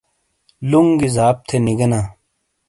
لنگ 0.69 0.89
گی 0.99 1.09
زاپ 1.15 1.37
تھے 1.47 1.57
نیگینا۔ 1.65 1.99